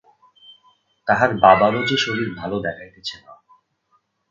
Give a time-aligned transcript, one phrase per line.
[1.07, 3.33] তাহার বাবারও যে শরীর ভালো দেখাইতেছে না।